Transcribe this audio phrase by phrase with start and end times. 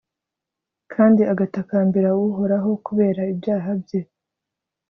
[0.93, 3.99] kandi agatakambira uhoraho kubera ibyaha bye